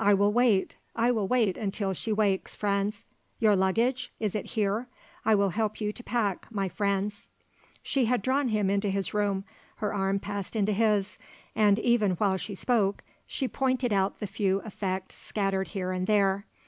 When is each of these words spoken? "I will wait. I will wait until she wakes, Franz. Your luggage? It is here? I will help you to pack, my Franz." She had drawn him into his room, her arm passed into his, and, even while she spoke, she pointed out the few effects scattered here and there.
"I 0.00 0.12
will 0.12 0.32
wait. 0.32 0.74
I 0.96 1.12
will 1.12 1.28
wait 1.28 1.56
until 1.56 1.92
she 1.94 2.12
wakes, 2.12 2.56
Franz. 2.56 3.04
Your 3.38 3.54
luggage? 3.54 4.10
It 4.18 4.34
is 4.34 4.50
here? 4.50 4.88
I 5.24 5.36
will 5.36 5.50
help 5.50 5.80
you 5.80 5.92
to 5.92 6.02
pack, 6.02 6.48
my 6.50 6.68
Franz." 6.68 7.28
She 7.80 8.06
had 8.06 8.20
drawn 8.20 8.48
him 8.48 8.70
into 8.70 8.88
his 8.90 9.14
room, 9.14 9.44
her 9.76 9.94
arm 9.94 10.18
passed 10.18 10.56
into 10.56 10.72
his, 10.72 11.16
and, 11.54 11.78
even 11.78 12.14
while 12.16 12.36
she 12.38 12.56
spoke, 12.56 13.04
she 13.24 13.46
pointed 13.46 13.92
out 13.92 14.18
the 14.18 14.26
few 14.26 14.58
effects 14.62 15.14
scattered 15.14 15.68
here 15.68 15.92
and 15.92 16.08
there. 16.08 16.44